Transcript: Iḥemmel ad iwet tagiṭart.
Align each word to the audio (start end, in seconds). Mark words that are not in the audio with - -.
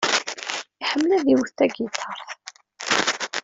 Iḥemmel 0.83 1.11
ad 1.17 1.25
iwet 1.33 1.55
tagiṭart. 1.57 2.27